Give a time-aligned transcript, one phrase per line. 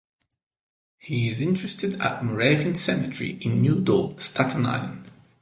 [0.97, 5.07] He is interred at Moravian Cemetery in New Dorp, Staten Island.